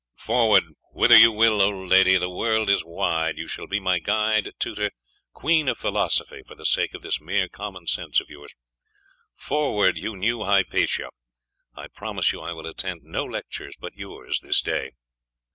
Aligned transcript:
'Forward! 0.15 0.63
Whither 0.93 1.15
you 1.15 1.31
will, 1.31 1.61
old 1.61 1.87
lady! 1.87 2.17
The 2.17 2.27
world 2.27 2.71
is 2.71 2.83
wide. 2.83 3.37
You 3.37 3.47
shall 3.47 3.67
be 3.67 3.79
my 3.79 3.99
guide, 3.99 4.49
tutor, 4.57 4.89
queen 5.31 5.67
of 5.69 5.77
philosophy, 5.77 6.41
for 6.41 6.55
the 6.55 6.65
sake 6.65 6.95
of 6.95 7.03
this 7.03 7.21
mere 7.21 7.47
common 7.47 7.85
sense 7.85 8.19
of 8.19 8.27
yours. 8.27 8.51
Forward, 9.35 9.97
you 9.99 10.15
new 10.17 10.43
Hypatia! 10.43 11.09
I 11.75 11.85
promise 11.87 12.31
you 12.31 12.41
I 12.41 12.51
will 12.51 12.65
attend 12.65 13.03
no 13.03 13.25
lectures 13.25 13.75
but 13.79 13.93
yours 13.93 14.39
this 14.41 14.59
day! 14.63 14.93